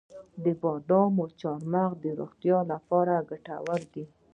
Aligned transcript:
د 0.43 0.45
بادامو 0.61 1.15
مغز 1.73 1.97
د 2.03 2.05
روغتیا 2.19 2.57
لپاره 2.71 3.13
ګټور 3.29 3.81
دی. 3.93 4.05